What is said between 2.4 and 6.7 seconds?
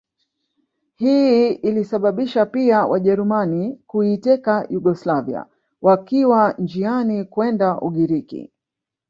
pia Wajerumani kuiteka Yugoslavia wakiwa